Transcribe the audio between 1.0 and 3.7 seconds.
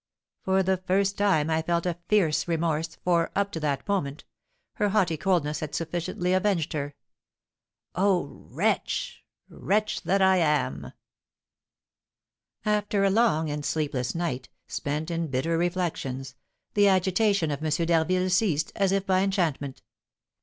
time I felt a fierce remorse, for, up to